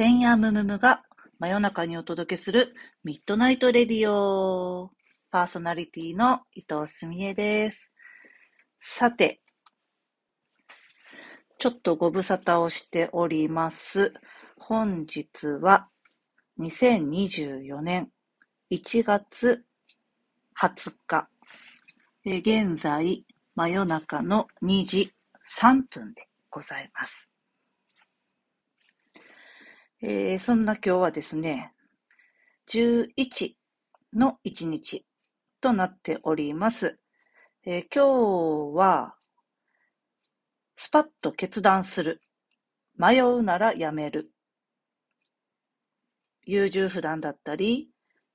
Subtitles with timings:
[0.00, 1.02] 千夜ムムムが
[1.40, 2.72] 真夜中にお届けする
[3.02, 4.92] ミッドナイトレディオ。
[5.32, 7.92] パーソナリティの伊藤すみえです。
[8.80, 9.40] さて、
[11.58, 14.14] ちょっとご無沙汰をしております。
[14.56, 15.88] 本日は
[16.60, 18.12] 2024年
[18.70, 19.64] 1月
[20.62, 21.28] 20日。
[22.24, 25.12] 現在、真夜中の2時
[25.60, 27.32] 3分でございます。
[30.00, 31.72] えー、そんな今日はですね、
[32.70, 33.54] 11
[34.12, 35.04] の1日
[35.60, 37.00] となっております。
[37.66, 39.16] えー、今日は、
[40.76, 42.20] スパッと決断する。
[42.96, 44.30] 迷うならやめる。
[46.46, 47.90] 優柔不断だったり、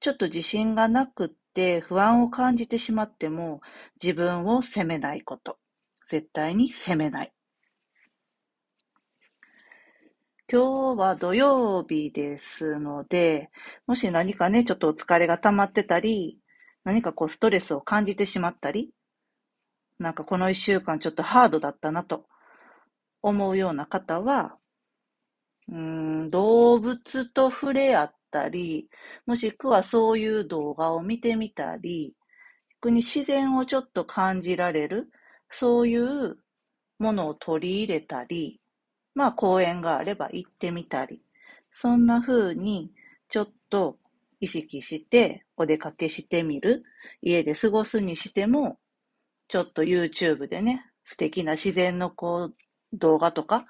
[0.00, 3.62] ちょっと自信がなくって不安を感じてしまっても
[4.02, 5.58] 自分を責めないこと。
[6.06, 7.32] 絶対に責めない。
[10.48, 13.50] 今日は土曜日ですので、
[13.88, 16.38] もし何かね、ちょっとお疲れが溜まってたり、
[16.84, 18.92] 何かこうストレスを感じてしまったり、
[19.98, 22.26] なんかこの一週間ちょっとハードだったなと
[23.22, 24.56] 思うような方は、
[25.66, 28.88] うん、動物と触れ合ったり、
[29.26, 32.14] もしくはそういう動画を見てみたり、
[32.82, 35.10] 逆に自然をちょっと感じられる、
[35.50, 36.36] そういう
[37.00, 38.60] ものを取り入れたり、
[39.16, 41.22] まあ公園があれば行ってみたり、
[41.72, 42.92] そんな風に
[43.28, 43.96] ちょっと
[44.40, 46.84] 意識してお出かけしてみる。
[47.22, 48.78] 家で過ごすにしても、
[49.48, 52.54] ちょっと YouTube でね、素敵な自然のこう
[52.92, 53.64] 動画とか、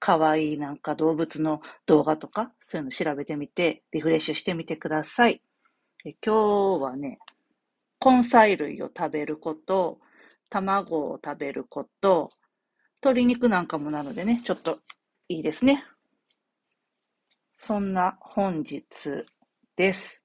[0.00, 5.42] かわいいなんか動物の動画とか、そういうの調べてみて、リフレッシュしてみてください。
[6.06, 7.18] え今日はね、
[8.02, 9.98] 根菜類を食べること、
[10.48, 12.30] 卵を食べること、
[13.00, 14.80] 鶏肉なんかもなのでね、ちょっと
[15.28, 15.84] いいですね。
[17.56, 18.82] そんな本日
[19.76, 20.24] です。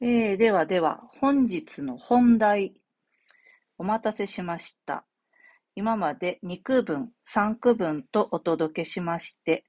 [0.00, 2.74] えー、ではでは、本日の本題。
[3.76, 5.04] お待たせしました。
[5.74, 9.64] 今まで2区分、3区分とお届けしまして、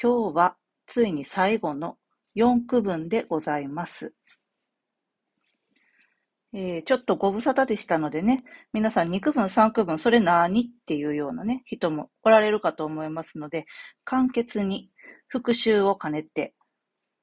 [0.00, 0.56] 今日は
[0.86, 1.96] ついに最後の
[2.36, 4.12] 4区分でございます。
[6.52, 13.66] えー、ちょっとご無沙汰でしたのでね、皆さん2区分、3区分、それ何っていうようなね、人もおられるかと思いますので、
[14.04, 14.90] 簡潔に
[15.28, 16.54] 復習を兼ねて、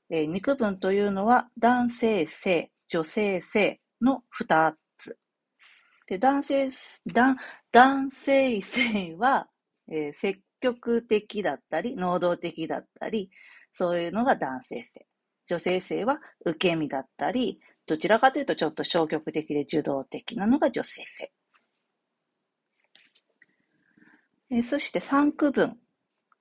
[0.10, 5.20] えー、2区分というのは男性性、女性性の2つ。
[6.08, 6.70] で、男性、
[7.74, 9.50] 男、性性は、
[9.90, 13.30] えー、積極的だったり、能動的だったり、
[13.74, 15.06] そういうのが男性性。
[15.48, 21.32] 女性性は受け身だったり、どちらかというとちょっと消極的で受動的なのが女性性。
[24.50, 25.78] えそして3区分。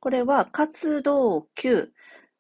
[0.01, 1.91] これは活動級、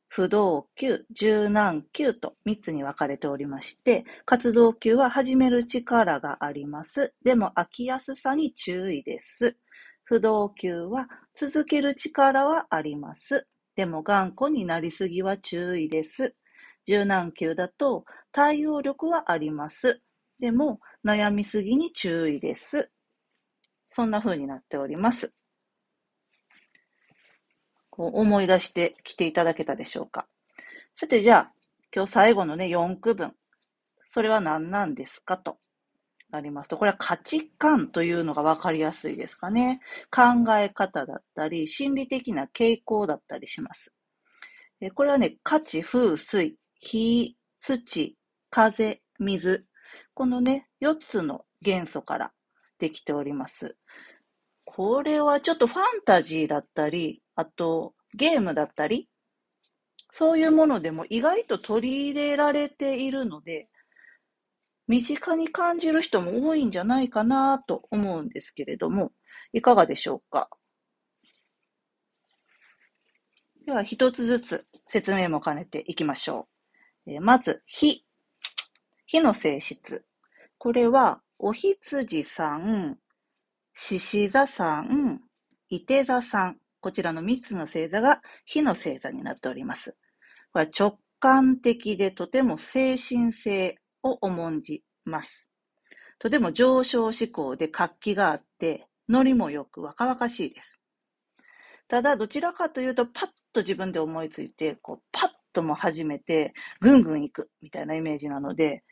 [0.08, 7.14] 不動級、柔軟級と3つに分かれておりまして、活動級は始める力があります。
[7.24, 9.56] でも飽きやすさに注意です。
[10.04, 13.46] 不動級は続ける力はあります。
[13.76, 16.34] でも頑固になりすぎは注意です。
[16.86, 20.00] 柔軟球だと対応力はあります。
[20.38, 22.90] でも悩みすぎに注意です。
[23.90, 25.32] そんな風になっております。
[27.90, 30.26] こう思い出してきていただけたでしょうか。
[30.94, 31.52] さてじゃあ、
[31.94, 33.34] 今日最後のね、4区分。
[34.10, 35.58] それは何なんですかと
[36.30, 39.80] なりますと、これは価値観というのがわかりやすいですかね。
[40.10, 43.94] 考え方だったり、心理的な傾向だったりします。
[44.94, 46.56] これはね、価値、風、水、
[46.88, 48.16] 火、土、
[48.48, 49.66] 風、水。
[50.14, 52.32] このね、4つの元素から
[52.78, 53.76] できております。
[54.64, 59.08] これはちょっとファンタジーだったり、あとゲームだったり、
[60.12, 63.68] そういうものでも意外と取り入れられているので、
[64.86, 69.10] 身近に感じる人も多いんじゃないかなと思うんですけれども、
[69.52, 70.48] いかがでしょうか？
[73.66, 76.55] では一つずつ説明も兼ねていきましょう。
[77.06, 78.04] えまず、火。
[79.06, 80.04] 火の性質。
[80.58, 82.98] これは、おひつじさん、
[83.74, 85.20] 獅子座さん、
[85.68, 86.58] いて座さん。
[86.80, 89.96] こちらの3つの星座が火の星座になっております。
[90.52, 95.48] これは直感的でとても精神性を重んじます。
[96.18, 100.80] とても上昇志向で活気があって、ノリもよく若々しいです。
[101.88, 108.84] ただ、どちらかというと、パッと自分で思いついて、こうパッとも始めて、ぐんぐん行くみたいなイメージなので、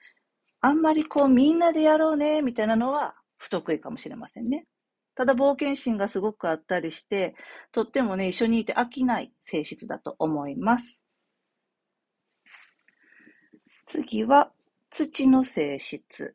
[0.62, 4.66] あんまりこうみんなでやろうねみたいなのは不得意かもしれませんね。
[5.14, 7.34] ただ冒険心がすごくあったりして、
[7.70, 11.04] とってもね、一緒にいて飽きない性質だと思います。
[13.86, 14.50] 次は、
[14.90, 16.34] 土の性質。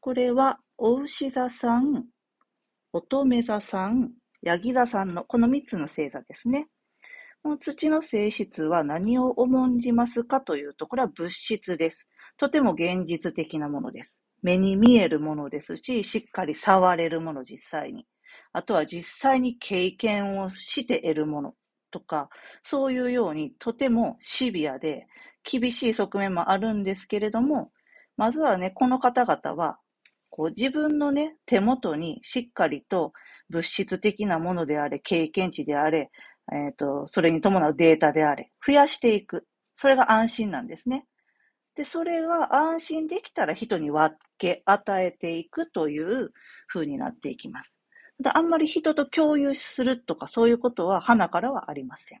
[0.00, 2.04] これは、お牛座さん、
[2.92, 6.68] 乙女座さん、ヤギ座さんのこの3つの星座ですね。
[7.46, 12.08] この土の性質は何を重んじますかというと、これは物質です。
[12.36, 14.18] とても現実的なものです。
[14.42, 18.04] 目に見えるものですし、しっかり触れるもの、実際に。
[18.52, 21.54] あとは実際に経験をして得るもの
[21.92, 22.30] とか、
[22.64, 25.06] そういうようにとてもシビアで
[25.44, 27.70] 厳しい側面もあるんですけれども、
[28.16, 29.78] まずはね、この方々は、
[30.30, 33.12] こう自分のね、手元にしっかりと
[33.50, 36.10] 物質的なものであれ、経験値であれ、
[36.52, 39.46] えっ、ー、と、それに伴うデータであれ、増やしていく。
[39.76, 41.06] それが安心なんですね。
[41.74, 46.32] で、それが安心できたら人に分け与えていくという
[46.68, 47.72] 風になっていきます。
[48.24, 52.20] あんまり人と共有するとかそういうことは花からはありません。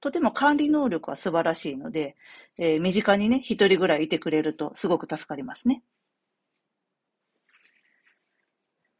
[0.00, 2.16] とても管理能力は素晴らしいので、
[2.58, 5.82] えー、身近にね、一人ぐらいいてくれるとすごく助かりますね。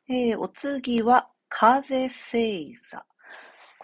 [0.09, 3.05] えー、お次は、風星座。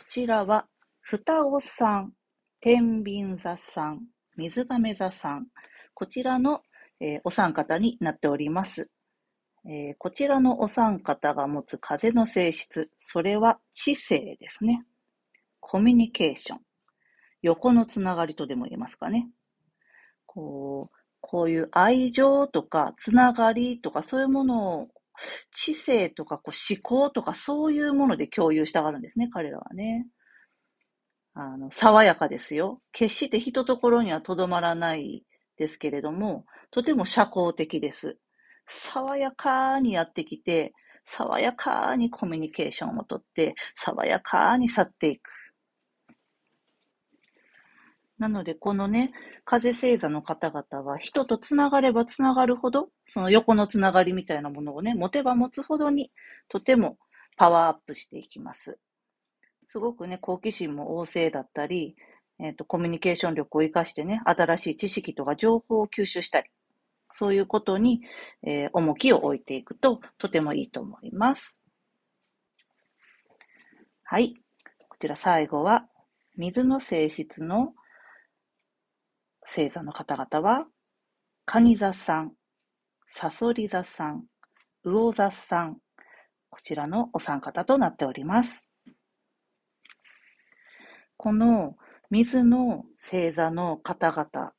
[0.05, 0.67] こちらは、
[1.01, 2.13] 双子さん、
[2.61, 4.03] 天秤座さん、
[4.37, 5.47] 水亀座さん、
[5.95, 6.61] こちらの、
[7.01, 8.91] えー、お三方になっております。
[9.65, 14.85] えー、こちらのお三方が持つ風の性質、それは知性ですね。
[15.59, 16.61] コミュニケーション。
[17.43, 19.31] 横のつながりとでも言えますかね。
[20.27, 24.89] こう、こういう愛情とかつながりとかそういうものを
[25.53, 30.07] 知性とかこう思考とかそういうもので共有したがるんですね、彼らはね。
[31.35, 32.81] あの、爽やかですよ。
[32.93, 35.25] 決して人ところにはとどまらない
[35.57, 38.19] ですけれども、とても社交的です。
[38.67, 40.73] 爽やかにやってきて、
[41.05, 45.31] 爽やかにコミュニケーションをとって、爽やかに去っていく。
[48.19, 49.13] なので、このね、
[49.45, 56.13] 風星座の方々は、人とつながればつながるほど、その横のつながりみたいなものをね、持てば持つほどに、
[56.49, 56.99] とても
[57.37, 58.79] パワーアップしていきます。
[59.69, 61.97] すごくね、好奇心も旺盛だったり、
[62.39, 66.51] えっ、ー、と、コミュニケーション力を活かしてね、新しい知識とか情報を吸収したり、
[67.13, 68.01] そういうことに、
[68.45, 71.61] えー、重きを置いていくと、とてもいいと思います。
[74.05, 74.35] はい。
[74.89, 75.89] こちら最後は、
[76.37, 77.75] 水の性質の
[79.45, 80.67] 星座の方々は、
[81.47, 82.33] 蟹座さん、
[83.09, 84.25] サソリ座さん、
[84.85, 85.77] 魚座さん、
[86.51, 88.65] こちらのお三方となっております。
[91.17, 91.77] この
[92.11, 94.53] 水の星座の方々、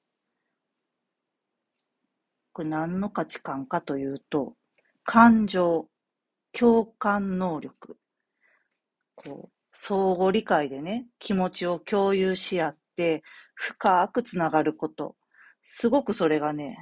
[2.53, 4.55] これ何の価値観かというと、
[5.03, 5.89] 感情、
[6.53, 7.97] 共感能力、
[9.15, 12.77] こう、相互理解でね、気持ちを共有し合っ、
[13.55, 15.15] 深くつながること。
[15.63, 16.77] すごくそれがね、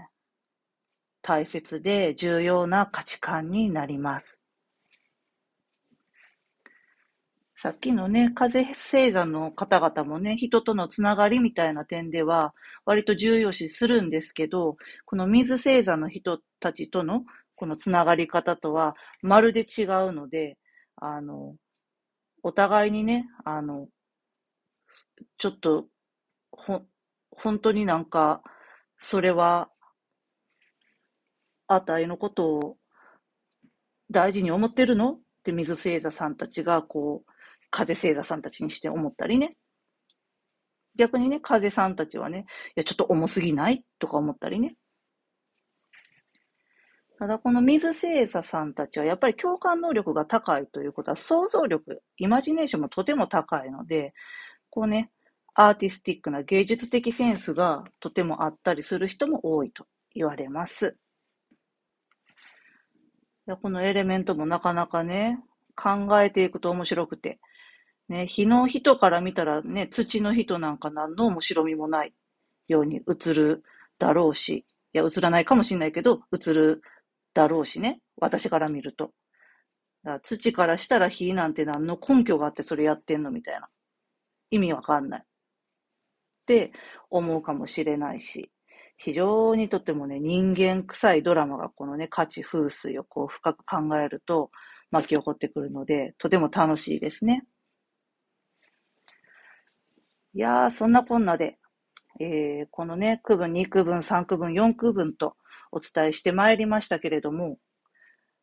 [1.21, 4.37] 大切で重要な価値観になります。
[7.63, 12.53] さっきのね、風星座の方々もね、人とのつながりみたいな点では、
[12.85, 14.75] 割と重要視するんですけど、
[15.05, 17.23] この水星座の人たちとの
[17.55, 20.57] このつながり方とは、まるで違うので、
[20.97, 21.55] あの、
[22.43, 23.87] お互いにね、あの、
[25.37, 25.87] ちょっと、
[26.55, 26.81] ほ、
[27.31, 28.41] 本当になんか、
[28.99, 29.69] それは、
[31.67, 32.77] あたいのことを
[34.11, 35.13] 大事に思ってるの？
[35.13, 37.31] って水星座さんたちがこう、
[37.71, 39.57] 風星座さんたちにして思ったりね。
[40.95, 43.83] 逆にね、風さんたちはね、いや、ちょっと重すぎない？
[43.97, 44.75] とか思ったりね。
[47.17, 54.13] ただこの水星座さんたちはやっぱり共感能力が高いということは想像力、イマジネーションもとても高いので、
[54.69, 55.09] こうね、
[55.55, 60.97] アーティスティックな芸術的センスがとてもあったりする人も多いと言われます。
[63.61, 65.39] このエレメントもなかなかね、
[65.75, 67.39] 考えていくと面白くて、
[68.09, 72.13] ね、火の人から見たらね、土の人なんか何の面白みもない
[72.67, 73.63] ように映る
[73.99, 76.81] だろうし、いや、映らないかもしれないけど、映る
[77.33, 79.11] だろうしね、私から見ると。
[80.03, 83.69] だ土からしたら火なんて何の根拠があってそれやってんのみたいな。
[84.51, 85.25] 意味わかんない。
[86.43, 86.71] って
[87.09, 88.51] 思うかもしれないし、
[88.97, 94.49] 非常にとってもね、人間臭いドラマがこのね、価値風水をこう深く考えると
[94.91, 97.45] 巻き起こってくるので、とても楽しいですね。
[100.35, 101.57] いやー、そんなこんなで、
[102.19, 105.35] えー、このね、区分、2区分、3区分、4区分と
[105.71, 107.57] お伝えしてまいりましたけれども、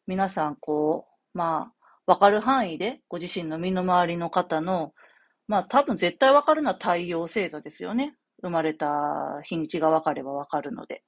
[0.07, 1.73] 皆さん、こう、まあ、
[2.07, 4.92] わかる範囲で、ご自身の身の回りの方の、
[5.50, 8.14] まあ多分絶対わかるのは太陽星座ですよね。
[8.40, 8.87] 生まれた
[9.42, 11.02] 日にちがわかればわかるので。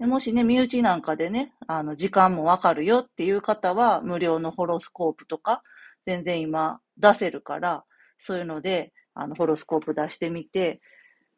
[0.00, 5.62] でもしね、身内なんかでね、あの、時間もわかるよっていう方は、無料のホロスコープとか、
[6.04, 7.84] 全然今出せるから、
[8.18, 10.80] そういうので、あの、ホロスコープ出してみて、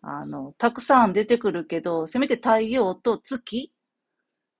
[0.01, 3.71] あの、たくさん出てくるけど、せめて太陽と月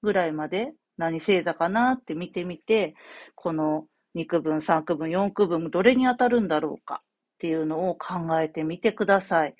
[0.03, 2.95] ぐらいまで何星座かなって見てみて、
[3.35, 7.03] この2区分、3区分、4区分、どれに当たるんだろうか
[7.47, 9.55] っていうのを考えてみてください。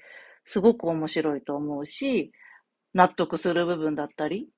[0.45, 2.33] すごく面白いと思うし、
[2.95, 4.49] 納得する部分だったり、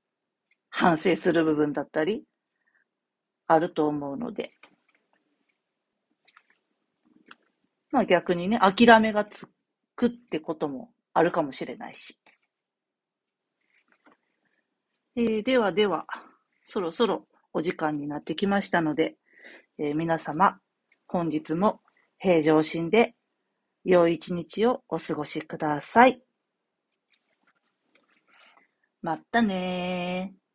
[0.70, 2.24] 反省する部分だったり、
[3.46, 4.52] あると思うので。
[7.90, 9.46] まあ逆にね、諦めがつ
[9.94, 12.18] くってこともあるかもしれないし。
[15.16, 16.06] えー、ではでは、
[16.64, 19.16] そろそろお時間になってきましたので、
[19.78, 20.58] えー、皆様、
[21.06, 21.82] 本日も
[22.18, 23.14] 平常心で
[23.84, 26.22] 良い一日をお過ごしください。
[29.02, 30.47] まったねー。